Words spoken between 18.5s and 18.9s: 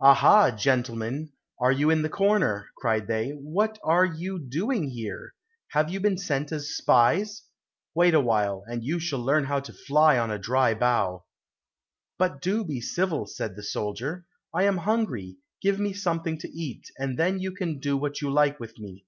with